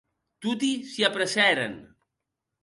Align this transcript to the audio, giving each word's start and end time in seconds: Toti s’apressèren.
Toti 0.43 0.69
s’apressèren. 0.93 1.75